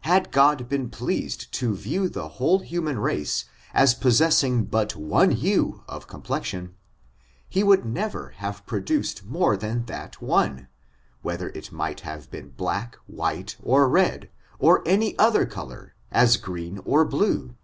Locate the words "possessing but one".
3.94-5.30